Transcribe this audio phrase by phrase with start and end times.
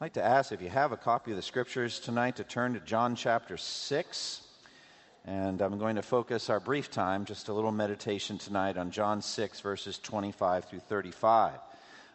[0.00, 2.72] I'd like to ask if you have a copy of the scriptures tonight to turn
[2.72, 4.40] to John chapter 6.
[5.26, 9.20] And I'm going to focus our brief time, just a little meditation tonight, on John
[9.20, 11.52] 6, verses 25 through 35.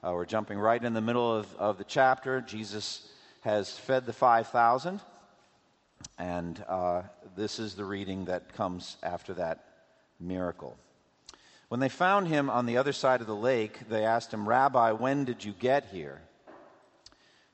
[0.03, 2.41] Uh, we're jumping right in the middle of, of the chapter.
[2.41, 3.07] Jesus
[3.41, 4.99] has fed the 5,000,
[6.17, 7.03] and uh,
[7.35, 9.63] this is the reading that comes after that
[10.19, 10.75] miracle.
[11.67, 14.93] When they found him on the other side of the lake, they asked him, Rabbi,
[14.93, 16.23] when did you get here?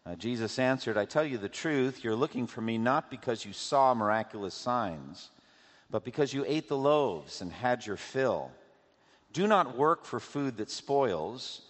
[0.06, 3.54] Uh, Jesus answered, I tell you the truth, you're looking for me not because you
[3.54, 5.30] saw miraculous signs,
[5.92, 8.50] but because you ate the loaves and had your fill.
[9.32, 11.62] Do not work for food that spoils,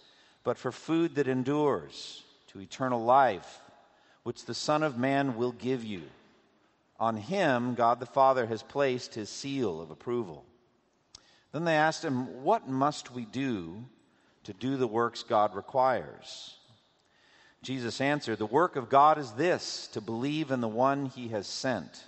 [0.44, 3.60] but for food that endures to eternal life,
[4.22, 6.02] which the Son of Man will give you.
[6.98, 10.44] On him, God the Father has placed his seal of approval.
[11.52, 13.84] Then they asked him, What must we do
[14.44, 16.56] to do the works God requires?
[17.62, 21.46] Jesus answered, The work of God is this, to believe in the one he has
[21.46, 22.04] sent.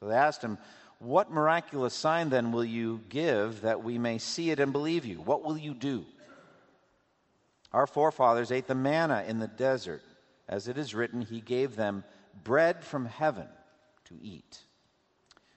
[0.00, 0.58] So they asked him,
[0.98, 5.16] What miraculous sign then will you give that we may see it and believe you?
[5.16, 6.06] What will you do?
[7.72, 10.02] Our forefathers ate the manna in the desert.
[10.48, 12.02] As it is written, He gave them
[12.42, 13.46] bread from heaven
[14.06, 14.58] to eat.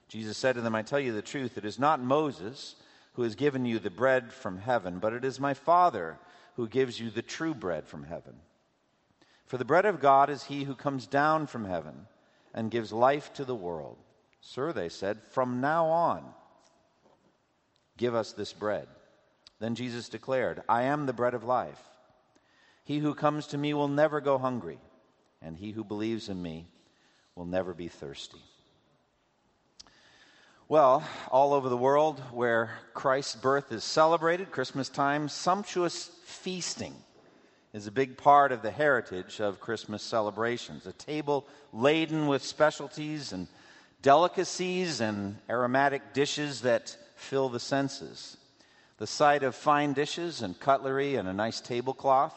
[0.08, 2.76] Jesus said to them, I tell you the truth, it is not Moses
[3.14, 6.18] who has given you the bread from heaven, but it is my Father
[6.56, 8.34] who gives you the true bread from heaven.
[9.52, 12.06] For the bread of God is he who comes down from heaven
[12.54, 13.98] and gives life to the world.
[14.40, 16.24] Sir, they said, from now on,
[17.98, 18.88] give us this bread.
[19.58, 21.82] Then Jesus declared, I am the bread of life.
[22.84, 24.78] He who comes to me will never go hungry,
[25.42, 26.66] and he who believes in me
[27.34, 28.40] will never be thirsty.
[30.66, 36.94] Well, all over the world where Christ's birth is celebrated, Christmas time, sumptuous feasting
[37.72, 40.86] is a big part of the heritage of Christmas celebrations.
[40.86, 43.48] A table laden with specialties and
[44.02, 48.36] delicacies and aromatic dishes that fill the senses.
[48.98, 52.34] The sight of fine dishes and cutlery and a nice tablecloth,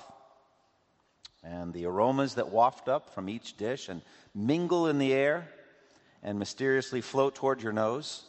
[1.44, 4.02] and the aromas that waft up from each dish and
[4.34, 5.50] mingle in the air
[6.24, 8.24] and mysteriously float toward your nose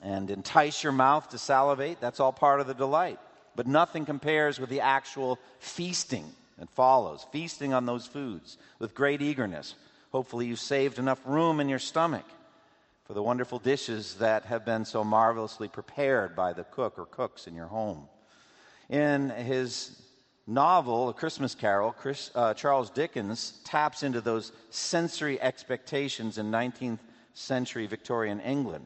[0.00, 3.18] and entice your mouth to salivate, that's all part of the delight.
[3.58, 9.20] But nothing compares with the actual feasting that follows, feasting on those foods with great
[9.20, 9.74] eagerness.
[10.12, 12.24] Hopefully, you've saved enough room in your stomach
[13.02, 17.48] for the wonderful dishes that have been so marvelously prepared by the cook or cooks
[17.48, 18.06] in your home.
[18.88, 20.00] In his
[20.46, 27.00] novel, A Christmas Carol, Chris, uh, Charles Dickens taps into those sensory expectations in 19th
[27.34, 28.84] century Victorian England.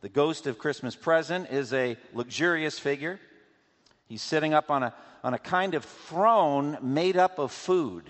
[0.00, 3.20] The ghost of Christmas present is a luxurious figure
[4.14, 4.94] He's sitting up on a,
[5.24, 8.04] on a kind of throne made up of food.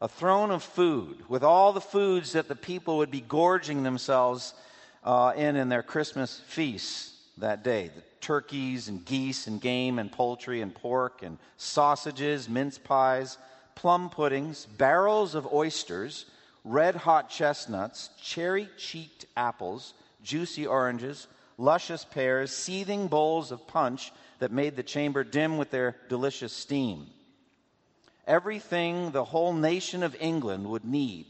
[0.00, 4.52] A throne of food with all the foods that the people would be gorging themselves
[5.04, 10.10] uh, in in their Christmas feasts that day the turkeys and geese and game and
[10.10, 13.38] poultry and pork and sausages, mince pies,
[13.76, 16.26] plum puddings, barrels of oysters,
[16.64, 24.52] red hot chestnuts, cherry cheeked apples, juicy oranges, luscious pears, seething bowls of punch that
[24.52, 27.06] made the chamber dim with their delicious steam.
[28.26, 31.26] Everything the whole nation of England would need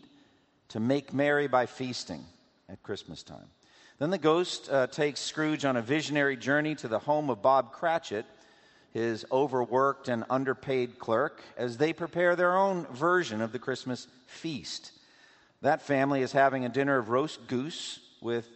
[0.68, 2.24] to make merry by feasting
[2.68, 3.48] at Christmas time.
[3.98, 7.72] Then the ghost uh, takes Scrooge on a visionary journey to the home of Bob
[7.72, 8.26] Cratchit,
[8.92, 14.92] his overworked and underpaid clerk, as they prepare their own version of the Christmas feast.
[15.62, 18.48] That family is having a dinner of roast goose with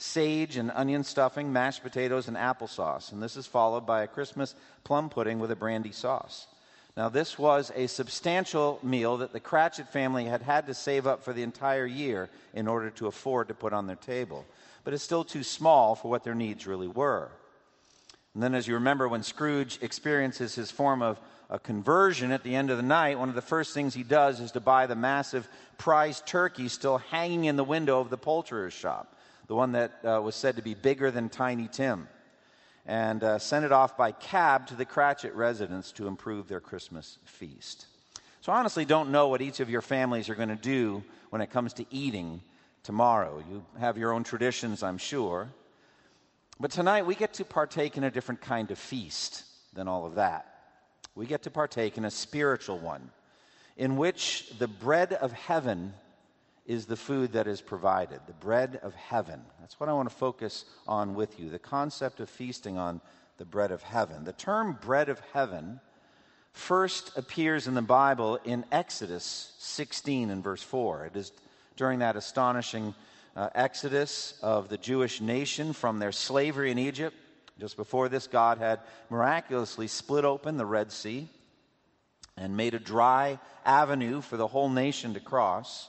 [0.00, 3.12] sage and onion stuffing, mashed potatoes, and applesauce.
[3.12, 6.46] And this is followed by a Christmas plum pudding with a brandy sauce.
[6.96, 11.22] Now, this was a substantial meal that the Cratchit family had had to save up
[11.22, 14.44] for the entire year in order to afford to put on their table.
[14.84, 17.30] But it's still too small for what their needs really were.
[18.34, 22.54] And then, as you remember, when Scrooge experiences his form of a conversion at the
[22.54, 24.94] end of the night, one of the first things he does is to buy the
[24.94, 25.48] massive
[25.78, 29.16] prized turkey still hanging in the window of the poulterer's shop
[29.50, 32.06] the one that uh, was said to be bigger than Tiny Tim,
[32.86, 37.18] and uh, sent it off by cab to the Cratchit residence to improve their Christmas
[37.24, 37.86] feast.
[38.42, 41.42] So, I honestly don't know what each of your families are going to do when
[41.42, 42.42] it comes to eating
[42.84, 43.42] tomorrow.
[43.50, 45.48] You have your own traditions, I'm sure.
[46.60, 49.42] But tonight we get to partake in a different kind of feast
[49.74, 50.46] than all of that.
[51.16, 53.10] We get to partake in a spiritual one
[53.76, 55.92] in which the bread of heaven
[56.70, 59.42] is the food that is provided, the bread of heaven.
[59.58, 63.00] That's what I want to focus on with you the concept of feasting on
[63.38, 64.22] the bread of heaven.
[64.22, 65.80] The term bread of heaven
[66.52, 71.06] first appears in the Bible in Exodus 16 and verse 4.
[71.06, 71.32] It is
[71.74, 72.94] during that astonishing
[73.34, 77.16] uh, exodus of the Jewish nation from their slavery in Egypt.
[77.58, 78.78] Just before this, God had
[79.10, 81.28] miraculously split open the Red Sea
[82.36, 85.88] and made a dry avenue for the whole nation to cross,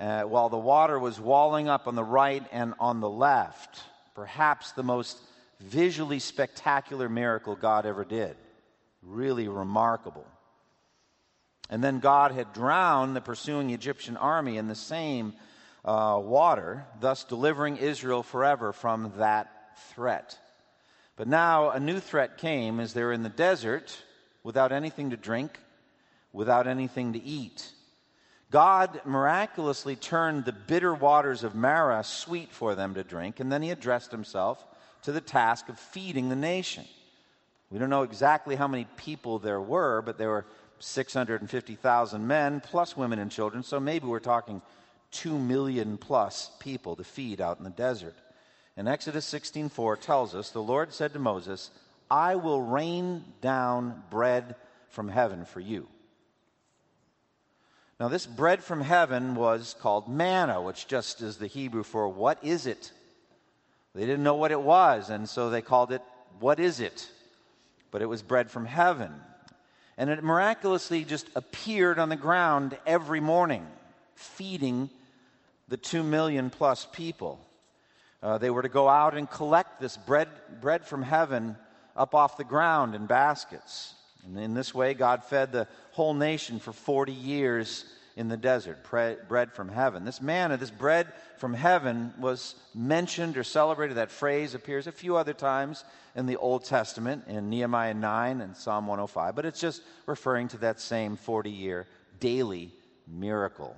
[0.00, 3.82] uh, while the water was walling up on the right and on the left.
[4.14, 5.18] Perhaps the most
[5.60, 8.34] visually spectacular miracle God ever did.
[9.02, 10.26] Really remarkable.
[11.68, 15.34] And then God had drowned the pursuing Egyptian army in the same
[15.84, 20.38] uh, water, thus delivering Israel forever from that threat.
[21.16, 23.96] But now a new threat came as they're in the desert
[24.42, 25.58] without anything to drink,
[26.32, 27.70] without anything to eat.
[28.50, 33.62] God miraculously turned the bitter waters of Marah sweet for them to drink, and then
[33.62, 34.64] he addressed himself
[35.02, 36.84] to the task of feeding the nation.
[37.70, 40.46] We don't know exactly how many people there were, but there were
[40.80, 44.62] 650,000 men, plus women and children, so maybe we're talking
[45.12, 48.16] 2 million plus people to feed out in the desert.
[48.76, 51.70] And Exodus 16:4 tells us the Lord said to Moses,
[52.10, 54.56] "I will rain down bread
[54.88, 55.88] from heaven for you."
[58.00, 62.38] Now this bread from heaven was called manna, which just is the Hebrew for what
[62.42, 62.92] is it?
[63.94, 66.00] They didn't know what it was, and so they called it
[66.38, 67.10] what is it?
[67.90, 69.12] But it was bread from heaven.
[69.98, 73.66] And it miraculously just appeared on the ground every morning,
[74.14, 74.88] feeding
[75.68, 77.38] the two million plus people.
[78.22, 80.28] Uh, they were to go out and collect this bread,
[80.62, 81.56] bread from heaven
[81.94, 83.92] up off the ground in baskets.
[84.24, 87.84] And in this way, God fed the whole nation for 40 years
[88.16, 88.78] in the desert,
[89.28, 90.04] bread from heaven.
[90.04, 91.06] This manna, this bread
[91.38, 93.96] from heaven, was mentioned or celebrated.
[93.96, 95.84] That phrase appears a few other times
[96.14, 100.58] in the Old Testament, in Nehemiah 9 and Psalm 105, but it's just referring to
[100.58, 101.86] that same 40 year
[102.18, 102.72] daily
[103.06, 103.76] miracle.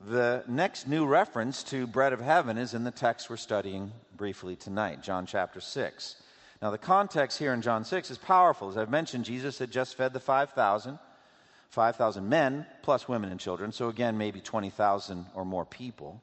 [0.00, 4.54] The next new reference to bread of heaven is in the text we're studying briefly
[4.54, 6.22] tonight, John chapter 6.
[6.60, 8.68] Now, the context here in John 6 is powerful.
[8.68, 10.98] As I've mentioned, Jesus had just fed the 5,000.
[11.70, 16.22] 5,000 men, plus women and children, so again, maybe 20,000 or more people,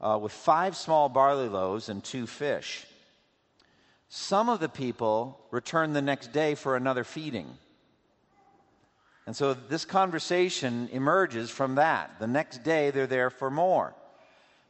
[0.00, 2.86] uh, with five small barley loaves and two fish.
[4.08, 7.58] Some of the people returned the next day for another feeding.
[9.26, 12.18] And so this conversation emerges from that.
[12.18, 13.94] The next day, they're there for more.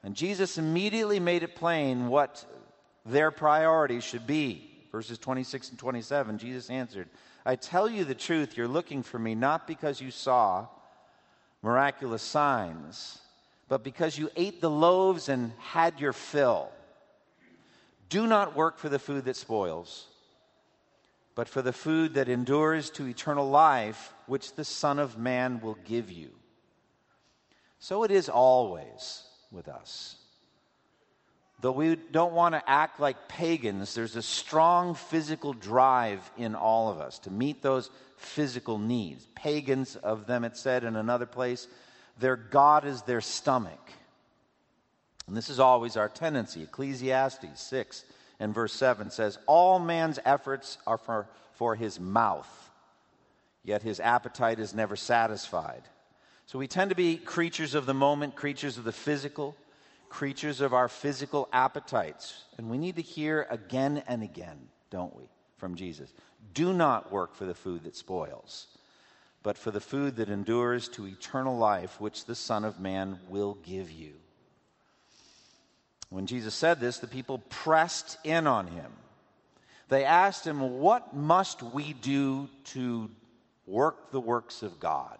[0.02, 2.44] And Jesus immediately made it plain what
[3.06, 4.69] their priorities should be.
[4.92, 7.08] Verses 26 and 27, Jesus answered,
[7.46, 10.66] I tell you the truth, you're looking for me not because you saw
[11.62, 13.18] miraculous signs,
[13.68, 16.70] but because you ate the loaves and had your fill.
[18.08, 20.06] Do not work for the food that spoils,
[21.36, 25.78] but for the food that endures to eternal life, which the Son of Man will
[25.84, 26.30] give you.
[27.78, 29.22] So it is always
[29.52, 30.16] with us.
[31.60, 36.90] Though we don't want to act like pagans, there's a strong physical drive in all
[36.90, 39.26] of us to meet those physical needs.
[39.34, 41.68] Pagans, of them, it said in another place,
[42.18, 43.92] their God is their stomach.
[45.26, 46.62] And this is always our tendency.
[46.62, 48.04] Ecclesiastes 6
[48.38, 52.70] and verse 7 says, All man's efforts are for, for his mouth,
[53.64, 55.82] yet his appetite is never satisfied.
[56.46, 59.56] So we tend to be creatures of the moment, creatures of the physical
[60.10, 62.44] creatures of our physical appetites.
[62.58, 64.58] And we need to hear again and again,
[64.90, 65.24] don't we,
[65.56, 66.12] from Jesus?
[66.52, 68.66] Do not work for the food that spoils,
[69.42, 73.54] but for the food that endures to eternal life, which the Son of Man will
[73.62, 74.12] give you.
[76.10, 78.92] When Jesus said this, the people pressed in on him.
[79.88, 83.10] They asked him, What must we do to
[83.64, 85.18] work the works of God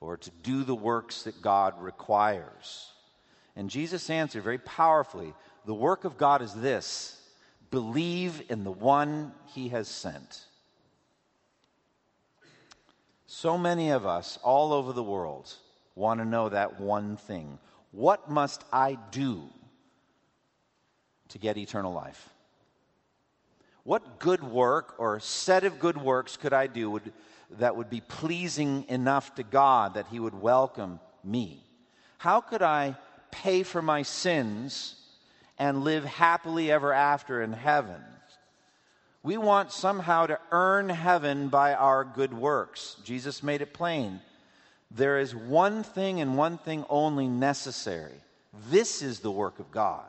[0.00, 2.92] or to do the works that God requires?
[3.58, 5.34] And Jesus answered very powerfully
[5.66, 7.20] The work of God is this
[7.70, 10.44] believe in the one he has sent.
[13.26, 15.52] So many of us all over the world
[15.94, 17.58] want to know that one thing.
[17.90, 19.42] What must I do
[21.30, 22.28] to get eternal life?
[23.82, 27.12] What good work or set of good works could I do would,
[27.58, 31.64] that would be pleasing enough to God that He would welcome me?
[32.18, 32.96] How could I
[33.30, 34.94] pay for my sins
[35.58, 38.00] and live happily ever after in heaven.
[39.22, 42.96] We want somehow to earn heaven by our good works.
[43.04, 44.20] Jesus made it plain.
[44.90, 48.14] There is one thing and one thing only necessary.
[48.70, 50.06] This is the work of God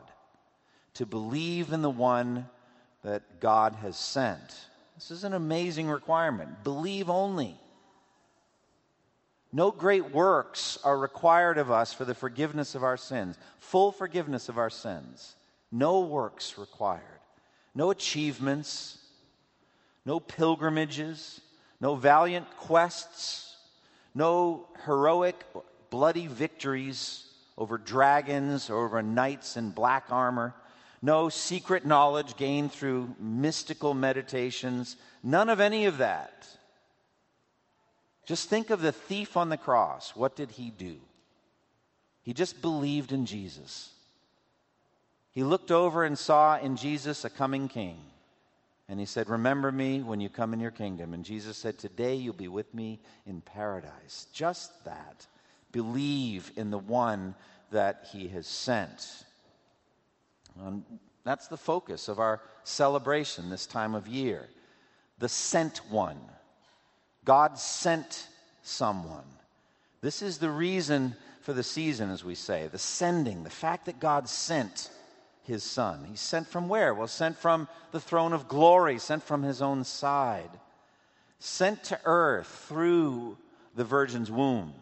[0.94, 2.48] to believe in the one
[3.02, 4.54] that God has sent.
[4.94, 6.62] This is an amazing requirement.
[6.64, 7.58] Believe only.
[9.52, 14.48] No great works are required of us for the forgiveness of our sins, full forgiveness
[14.48, 15.34] of our sins.
[15.72, 17.02] No works required.
[17.74, 18.98] No achievements,
[20.04, 21.40] no pilgrimages,
[21.80, 23.56] no valiant quests,
[24.14, 25.44] no heroic,
[25.90, 27.26] bloody victories
[27.58, 30.54] over dragons or over knights in black armor,
[31.02, 36.46] no secret knowledge gained through mystical meditations, none of any of that.
[38.30, 40.14] Just think of the thief on the cross.
[40.14, 40.98] What did he do?
[42.22, 43.90] He just believed in Jesus.
[45.32, 47.98] He looked over and saw in Jesus a coming king.
[48.88, 51.12] And he said, Remember me when you come in your kingdom.
[51.12, 54.28] And Jesus said, Today you'll be with me in paradise.
[54.32, 55.26] Just that.
[55.72, 57.34] Believe in the one
[57.72, 59.24] that he has sent.
[60.56, 60.84] And
[61.24, 64.46] that's the focus of our celebration this time of year.
[65.18, 66.20] The sent one.
[67.30, 68.26] God sent
[68.64, 69.22] someone.
[70.00, 74.00] This is the reason for the season, as we say, the sending, the fact that
[74.00, 74.90] God sent
[75.44, 76.04] his son.
[76.10, 76.92] He sent from where?
[76.92, 80.50] Well, sent from the throne of glory, sent from his own side,
[81.38, 83.38] sent to earth through
[83.76, 84.72] the virgin's womb,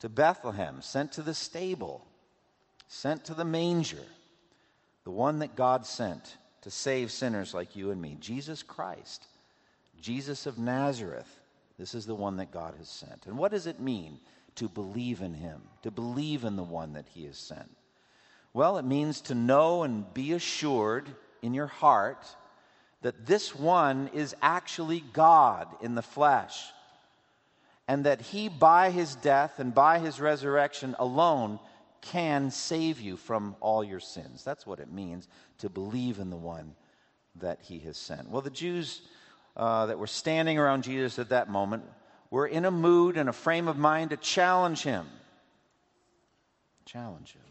[0.00, 2.04] to Bethlehem, sent to the stable,
[2.88, 4.04] sent to the manger,
[5.04, 9.28] the one that God sent to save sinners like you and me, Jesus Christ,
[10.00, 11.42] Jesus of Nazareth.
[11.78, 13.26] This is the one that God has sent.
[13.26, 14.18] And what does it mean
[14.56, 17.70] to believe in him, to believe in the one that he has sent?
[18.52, 21.08] Well, it means to know and be assured
[21.42, 22.24] in your heart
[23.02, 26.62] that this one is actually God in the flesh,
[27.86, 31.58] and that he, by his death and by his resurrection alone,
[32.00, 34.44] can save you from all your sins.
[34.44, 35.28] That's what it means
[35.58, 36.76] to believe in the one
[37.40, 38.30] that he has sent.
[38.30, 39.02] Well, the Jews
[39.56, 41.84] uh, that were standing around Jesus at that moment
[42.30, 45.06] were in a mood and a frame of mind to challenge him.
[46.84, 47.42] Challenge him.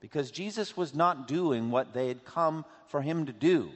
[0.00, 3.70] Because Jesus was not doing what they had come for him to do.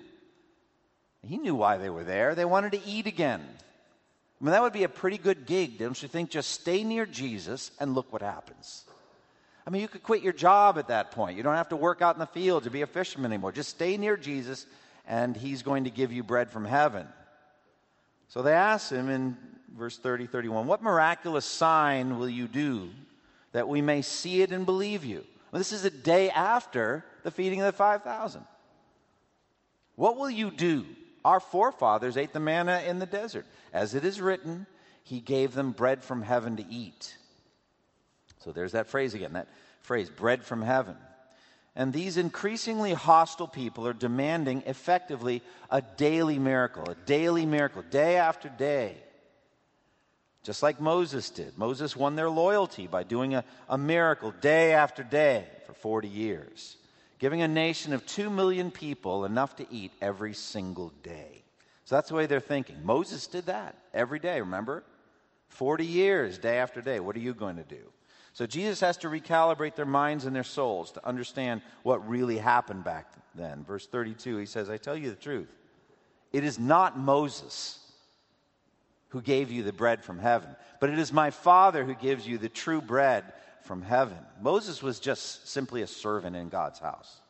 [1.23, 2.35] He knew why they were there.
[2.35, 3.41] They wanted to eat again.
[3.41, 6.31] I mean, that would be a pretty good gig, don't you think?
[6.31, 8.85] Just stay near Jesus and look what happens.
[9.67, 11.37] I mean, you could quit your job at that point.
[11.37, 13.53] You don't have to work out in the field to be a fisherman anymore.
[13.53, 14.65] Just stay near Jesus,
[15.09, 17.09] and he's going to give you bread from heaven.
[18.29, 19.37] So they asked him in
[19.75, 22.91] verse 30, 31, What miraculous sign will you do
[23.53, 25.25] that we may see it and believe you?
[25.51, 28.45] Well, this is a day after the feeding of the 5,000.
[29.97, 30.85] What will you do?
[31.25, 33.47] Our forefathers ate the manna in the desert.
[33.73, 34.67] As it is written,
[35.03, 37.17] he gave them bread from heaven to eat.
[38.41, 39.49] So there's that phrase again, that
[39.81, 40.97] phrase, bread from heaven.
[41.79, 48.17] And these increasingly hostile people are demanding effectively a daily miracle, a daily miracle, day
[48.17, 48.97] after day.
[50.43, 51.57] Just like Moses did.
[51.57, 56.77] Moses won their loyalty by doing a, a miracle day after day for 40 years,
[57.21, 61.45] giving a nation of 2 million people enough to eat every single day.
[61.85, 62.79] So that's the way they're thinking.
[62.83, 64.83] Moses did that every day, remember?
[65.51, 66.99] 40 years, day after day.
[66.99, 67.93] What are you going to do?
[68.39, 72.85] So Jesus has to recalibrate their minds and their souls to understand what really happened
[72.85, 73.65] back then.
[73.65, 75.49] Verse 32, he says, I tell you the truth.
[76.33, 77.81] It is not Moses
[79.09, 82.39] who gave you the bread from heaven, but it is my Father who gives you
[82.39, 83.25] the true bread
[83.65, 84.19] from heaven.
[84.41, 87.21] Moses was just simply a servant in God's house.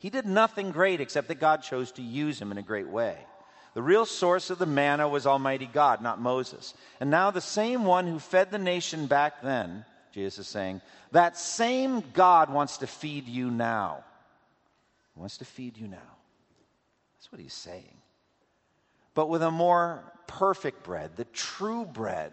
[0.00, 3.16] He did nothing great except that God chose to use him in a great way.
[3.72, 6.74] The real source of the manna was Almighty God, not Moses.
[7.00, 11.36] And now the same one who fed the nation back then Jesus is saying, that
[11.36, 14.04] same God wants to feed you now.
[15.14, 15.98] He wants to feed you now.
[17.16, 17.96] That's what he's saying.
[19.14, 22.32] But with a more perfect bread, the true bread,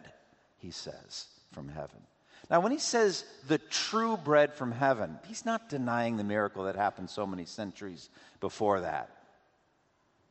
[0.58, 2.02] he says, from heaven.
[2.50, 6.76] Now, when he says the true bread from heaven, he's not denying the miracle that
[6.76, 8.10] happened so many centuries
[8.40, 9.10] before that.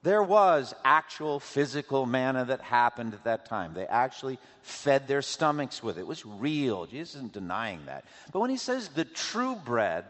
[0.03, 3.75] There was actual physical manna that happened at that time.
[3.75, 6.03] They actually fed their stomachs with it.
[6.03, 6.87] It was real.
[6.87, 8.05] Jesus isn't denying that.
[8.33, 10.05] But when he says the true bread,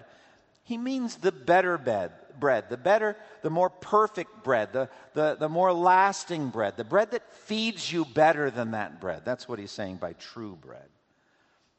[0.63, 5.49] he means the better bed, bread, the better, the more perfect bread, the, the, the
[5.49, 9.23] more lasting bread, the bread that feeds you better than that bread.
[9.25, 10.85] That's what he's saying by true bread.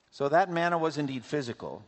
[0.09, 1.83] So that manna was indeed physical,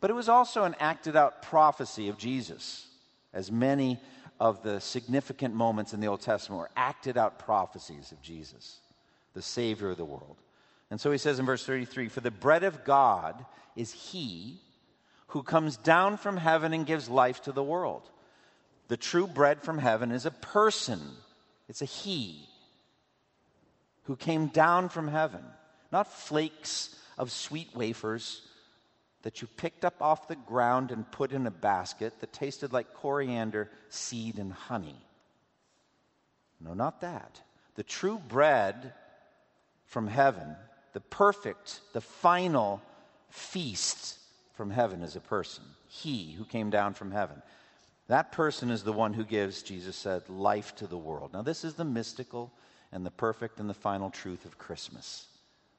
[0.00, 2.88] but it was also an acted out prophecy of Jesus,
[3.32, 4.00] as many
[4.40, 8.80] of the significant moments in the Old Testament were acted out prophecies of Jesus,
[9.34, 10.38] the Savior of the world.
[10.90, 13.44] And so he says in verse 33 For the bread of God
[13.76, 14.58] is he
[15.28, 18.02] who comes down from heaven and gives life to the world.
[18.88, 21.00] The true bread from heaven is a person,
[21.68, 22.48] It's a He
[24.04, 25.44] who came down from heaven,
[25.92, 28.42] not flakes of sweet wafers
[29.22, 32.94] that you picked up off the ground and put in a basket that tasted like
[32.94, 34.96] coriander seed and honey.
[36.60, 37.40] No, not that.
[37.74, 38.92] The true bread
[39.86, 40.56] from heaven,
[40.92, 42.82] the perfect, the final
[43.30, 44.18] feast
[44.54, 45.64] from heaven is a person.
[45.88, 47.42] He who came down from heaven.
[48.08, 51.32] That person is the one who gives, Jesus said, life to the world.
[51.32, 52.52] Now, this is the mystical
[52.92, 55.26] and the perfect and the final truth of Christmas.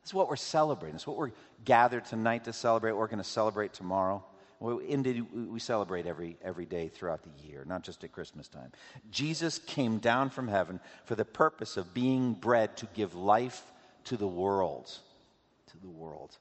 [0.01, 0.93] This is what we're celebrating.
[0.93, 1.31] This is what we're
[1.63, 2.93] gathered tonight to celebrate.
[2.93, 4.23] We're going to celebrate tomorrow.
[4.59, 8.71] We Indeed, we celebrate every, every day throughout the year, not just at Christmas time.
[9.09, 13.63] Jesus came down from heaven for the purpose of being bread to give life
[14.05, 14.91] to the world.
[15.71, 16.37] To the world.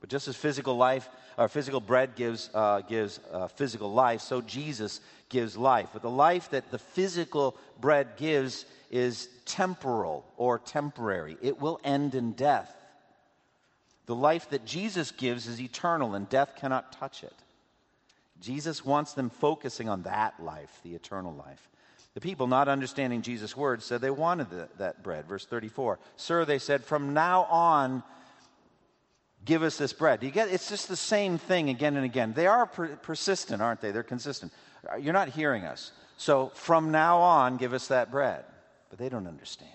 [0.00, 4.40] But just as physical life, or physical bread gives, uh, gives uh, physical life, so
[4.40, 5.90] Jesus gives life.
[5.92, 12.14] But the life that the physical bread gives is temporal or temporary, it will end
[12.14, 12.74] in death.
[14.10, 17.32] The life that Jesus gives is eternal, and death cannot touch it.
[18.40, 21.68] Jesus wants them focusing on that life, the eternal life.
[22.14, 25.26] The people, not understanding Jesus' words, said they wanted the, that bread.
[25.26, 28.02] Verse 34 Sir, they said, from now on,
[29.44, 30.18] give us this bread.
[30.18, 32.32] Do you get It's just the same thing again and again.
[32.32, 33.92] They are per- persistent, aren't they?
[33.92, 34.52] They're consistent.
[34.98, 35.92] You're not hearing us.
[36.16, 38.44] So from now on, give us that bread.
[38.88, 39.70] But they don't understand.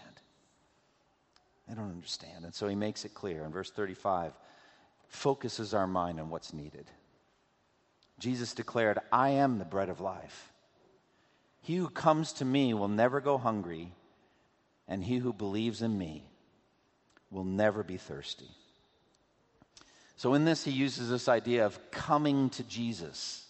[1.68, 2.46] They don't understand.
[2.46, 4.34] And so he makes it clear in verse 35
[5.08, 6.90] focuses our mind on what's needed.
[8.20, 10.52] Jesus declared, I am the bread of life.
[11.62, 13.92] He who comes to me will never go hungry,
[14.88, 16.24] and he who believes in me
[17.32, 18.50] will never be thirsty.
[20.18, 23.46] So, in this, he uses this idea of coming to Jesus.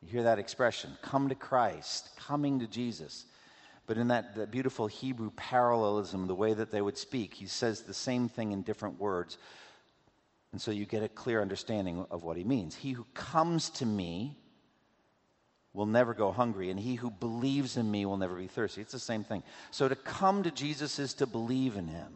[0.00, 3.24] You hear that expression come to Christ, coming to Jesus.
[3.92, 7.82] But in that, that beautiful Hebrew parallelism, the way that they would speak, he says
[7.82, 9.36] the same thing in different words.
[10.52, 12.74] And so you get a clear understanding of what he means.
[12.74, 14.38] He who comes to me
[15.74, 18.80] will never go hungry, and he who believes in me will never be thirsty.
[18.80, 19.42] It's the same thing.
[19.70, 22.14] So to come to Jesus is to believe in him.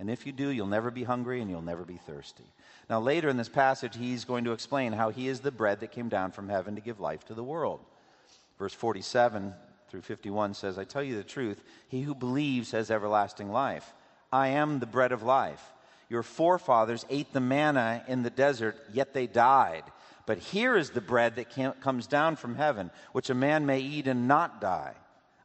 [0.00, 2.52] And if you do, you'll never be hungry and you'll never be thirsty.
[2.90, 5.92] Now, later in this passage, he's going to explain how he is the bread that
[5.92, 7.78] came down from heaven to give life to the world.
[8.58, 9.54] Verse 47
[9.92, 13.92] through 51 says, I tell you the truth, he who believes has everlasting life.
[14.32, 15.62] I am the bread of life.
[16.08, 19.82] Your forefathers ate the manna in the desert, yet they died.
[20.24, 24.06] But here is the bread that comes down from heaven, which a man may eat
[24.06, 24.94] and not die.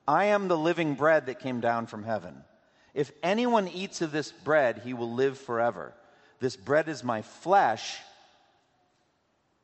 [0.07, 2.33] I am the living bread that came down from heaven.
[2.93, 5.93] If anyone eats of this bread, he will live forever.
[6.39, 7.97] This bread is my flesh,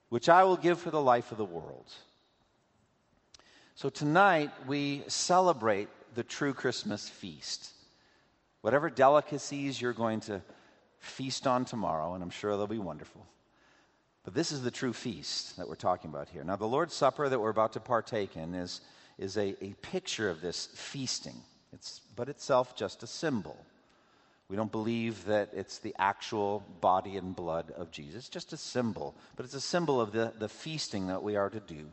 [0.10, 1.90] which I will give for the life of the world.
[3.76, 7.72] So tonight we celebrate the true Christmas feast.
[8.62, 10.44] Whatever delicacies you're going to
[11.00, 13.26] feast on tomorrow, and I'm sure they'll be wonderful.
[14.24, 16.44] But this is the true feast that we're talking about here.
[16.44, 18.82] Now, the Lord's Supper that we're about to partake in is,
[19.18, 21.42] is a, a picture of this feasting,
[21.74, 23.58] it's, but itself just a symbol.
[24.50, 28.58] We don't believe that it's the actual body and blood of Jesus, it's just a
[28.58, 31.88] symbol, but it's a symbol of the, the feasting that we are to do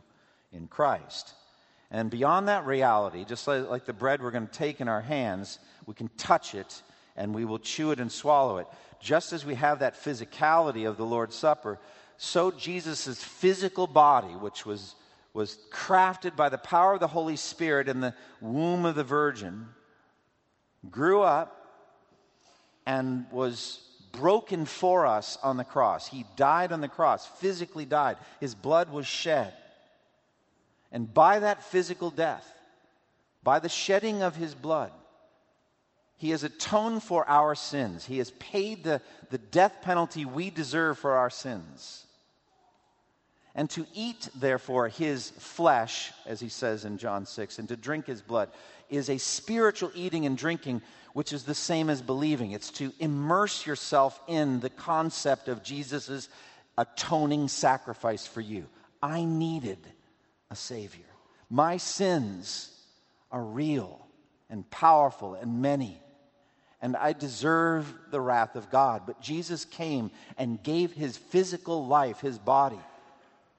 [0.53, 1.33] in Christ.
[1.91, 5.59] And beyond that reality, just like, the bread we're going to take in our hands,
[5.85, 6.81] we can touch it
[7.17, 8.67] and we will chew it and swallow it.
[9.01, 11.79] Just as we have that physicality of the Lord's Supper,
[12.17, 14.95] so Jesus' physical body, which was,
[15.33, 19.67] was crafted by the power of the Holy Spirit in the womb of the Virgin,
[20.89, 21.57] grew up
[22.85, 23.79] and was
[24.13, 26.07] broken for us on the cross.
[26.07, 28.17] He died on the cross, physically died.
[28.39, 29.53] His blood was shed.
[30.91, 32.47] And by that physical death,
[33.43, 34.91] by the shedding of his blood,
[36.17, 38.05] he has atoned for our sins.
[38.05, 39.01] He has paid the,
[39.31, 42.05] the death penalty we deserve for our sins.
[43.55, 48.05] And to eat, therefore, his flesh, as he says in John 6, and to drink
[48.05, 48.49] his blood,
[48.89, 50.81] is a spiritual eating and drinking,
[51.13, 52.51] which is the same as believing.
[52.51, 56.29] It's to immerse yourself in the concept of Jesus'
[56.77, 58.67] atoning sacrifice for you.
[59.01, 59.79] I needed
[60.51, 61.05] a Savior.
[61.49, 62.69] My sins
[63.31, 64.05] are real
[64.49, 65.99] and powerful and many,
[66.81, 69.03] and I deserve the wrath of God.
[69.07, 72.79] But Jesus came and gave his physical life, his body,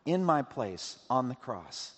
[0.04, 1.92] in my place on the cross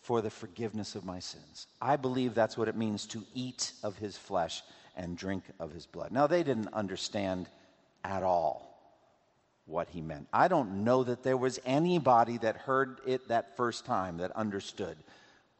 [0.00, 1.66] for the forgiveness of my sins.
[1.80, 4.62] I believe that's what it means to eat of his flesh
[4.96, 6.10] and drink of his blood.
[6.10, 7.48] Now, they didn't understand
[8.02, 8.67] at all
[9.68, 10.26] what he meant.
[10.32, 14.96] I don't know that there was anybody that heard it that first time that understood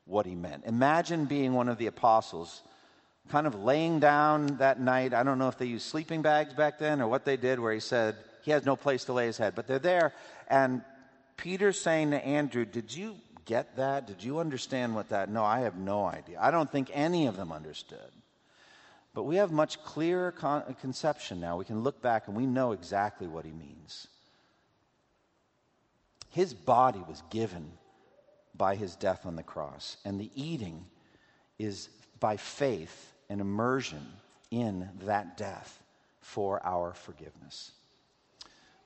[0.06, 0.64] what he meant.
[0.64, 2.62] Imagine being one of the apostles,
[3.28, 5.12] kind of laying down that night.
[5.12, 7.72] I don't know if they used sleeping bags back then or what they did, where
[7.72, 10.14] he said he has no place to lay his head, but they're there.
[10.48, 10.82] And
[11.36, 14.06] Peter's saying to Andrew, Did you get that?
[14.06, 15.28] Did you understand what that?
[15.28, 16.38] No, I have no idea.
[16.40, 18.10] I don't think any of them understood.
[19.18, 21.56] But we have much clearer con- conception now.
[21.56, 24.06] We can look back and we know exactly what he means.
[26.30, 27.72] His body was given
[28.56, 30.86] by his death on the cross, and the eating
[31.58, 31.88] is
[32.20, 34.06] by faith and immersion
[34.52, 35.82] in that death
[36.20, 37.72] for our forgiveness.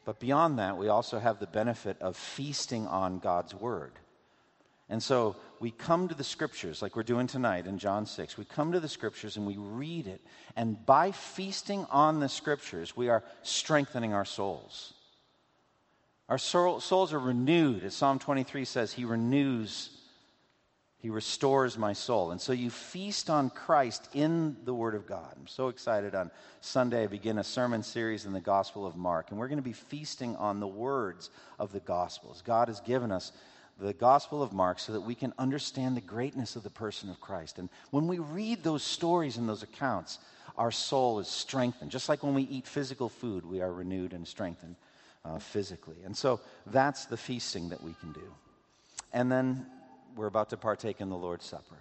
[0.07, 3.93] But beyond that, we also have the benefit of feasting on God's word.
[4.93, 8.37] And so we come to the scriptures, like we're doing tonight in John 6.
[8.37, 10.21] We come to the scriptures and we read it.
[10.55, 14.93] And by feasting on the scriptures, we are strengthening our souls.
[16.29, 17.85] Our soul, souls are renewed.
[17.85, 19.89] As Psalm 23 says, He renews,
[20.99, 22.31] He restores my soul.
[22.31, 25.35] And so you feast on Christ in the Word of God.
[25.41, 26.15] I'm so excited.
[26.15, 29.31] On Sunday, I begin a sermon series in the Gospel of Mark.
[29.31, 32.43] And we're going to be feasting on the words of the Gospels.
[32.45, 33.33] God has given us
[33.83, 37.21] the Gospel of Mark so that we can understand the greatness of the person of
[37.21, 37.59] Christ.
[37.59, 40.19] And when we read those stories and those accounts,
[40.57, 41.91] our soul is strengthened.
[41.91, 44.77] Just like when we eat physical food, we are renewed and strengthened
[45.25, 45.97] uh, physically.
[46.05, 48.33] And so that's the feasting that we can do.
[49.13, 49.67] And then
[50.15, 51.77] we're about to partake in the Lord's Supper.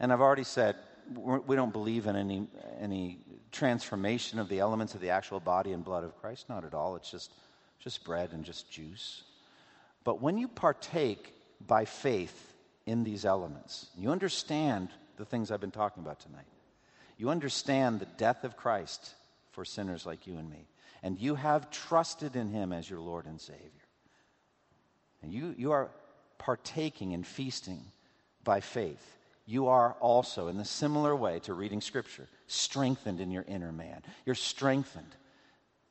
[0.00, 0.76] And I've already said
[1.14, 2.48] we don't believe in any,
[2.80, 3.18] any
[3.52, 6.48] transformation of the elements of the actual body and blood of Christ.
[6.48, 6.96] Not at all.
[6.96, 7.32] It's just,
[7.78, 9.22] just bread and just juice.
[10.06, 12.54] But when you partake by faith
[12.86, 14.88] in these elements, you understand
[15.18, 16.46] the things I've been talking about tonight.
[17.18, 19.14] You understand the death of Christ
[19.50, 20.68] for sinners like you and me
[21.02, 23.62] and you have trusted in him as your Lord and Savior.
[25.22, 25.90] And you, you are
[26.38, 27.80] partaking and feasting
[28.44, 29.16] by faith.
[29.44, 34.02] You are also, in the similar way to reading Scripture, strengthened in your inner man.
[34.24, 35.14] You're strengthened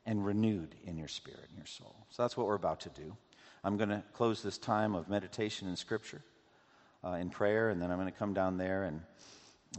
[0.06, 1.96] and renewed in your spirit and your soul.
[2.10, 3.16] So that's what we're about to do.
[3.66, 6.22] I'm going to close this time of meditation in Scripture,
[7.04, 9.02] uh, in prayer, and then I'm going to come down there and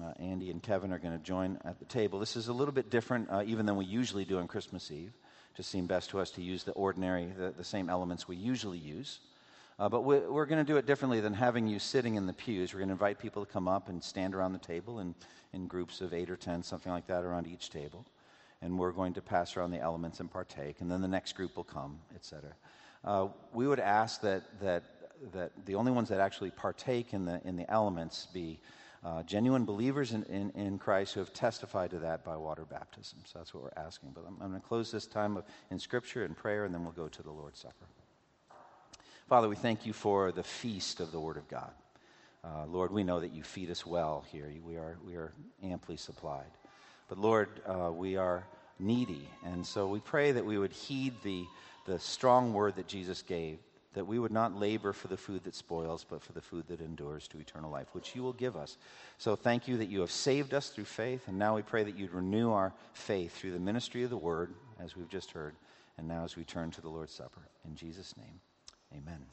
[0.02, 2.18] uh, Andy and Kevin are going to join at the table.
[2.18, 5.12] This is a little bit different, uh, even than we usually do on Christmas Eve
[5.56, 8.76] just seemed best to us to use the ordinary, the, the same elements we usually
[8.76, 9.20] use.
[9.78, 12.32] Uh, but we, we're going to do it differently than having you sitting in the
[12.32, 12.74] pews.
[12.74, 15.14] We're going to invite people to come up and stand around the table in,
[15.52, 18.04] in groups of eight or ten, something like that, around each table.
[18.60, 20.80] And we're going to pass around the elements and partake.
[20.80, 22.52] And then the next group will come, etc.
[23.04, 24.84] Uh, we would ask that, that,
[25.32, 28.58] that the only ones that actually partake in the, in the elements be
[29.04, 33.20] uh, genuine believers in, in, in, Christ who have testified to that by water baptism.
[33.24, 34.10] So that's what we're asking.
[34.14, 36.82] But I'm, I'm going to close this time of, in Scripture and prayer, and then
[36.82, 37.86] we'll go to the Lord's Supper.
[39.28, 41.70] Father, we thank you for the feast of the Word of God.
[42.44, 44.48] Uh, Lord, we know that you feed us well here.
[44.64, 45.32] We are, we are
[45.62, 46.50] amply supplied.
[47.08, 48.46] But Lord, uh, we are
[48.78, 49.28] needy.
[49.44, 51.44] And so we pray that we would heed the,
[51.86, 53.58] the strong word that Jesus gave
[53.96, 56.82] that we would not labor for the food that spoils, but for the food that
[56.82, 58.76] endures to eternal life, which you will give us.
[59.16, 61.96] So thank you that you have saved us through faith, and now we pray that
[61.96, 65.54] you'd renew our faith through the ministry of the word, as we've just heard,
[65.96, 67.40] and now as we turn to the Lord's Supper.
[67.66, 68.38] In Jesus' name,
[68.92, 69.24] amen.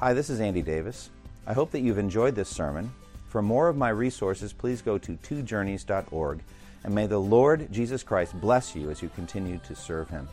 [0.00, 1.10] Hi, this is Andy Davis.
[1.46, 2.90] I hope that you've enjoyed this sermon.
[3.28, 6.40] For more of my resources, please go to twojourneys.org,
[6.84, 10.28] and may the Lord Jesus Christ bless you as you continue to serve him.